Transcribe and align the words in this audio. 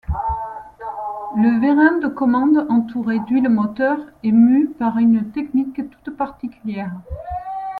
Le 1.37 1.59
vérin 1.61 1.99
de 1.99 2.07
commande, 2.07 2.65
entouré 2.71 3.19
d'huile 3.19 3.49
moteur, 3.49 3.99
est 4.23 4.31
mû 4.31 4.67
par 4.79 4.97
une 4.97 5.29
technique 5.29 5.79
toute 5.91 6.17
particulière. 6.17 6.99